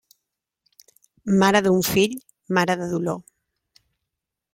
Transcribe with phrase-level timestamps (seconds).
[1.43, 2.15] Mare d'un fill,
[2.59, 3.21] mare de dolor.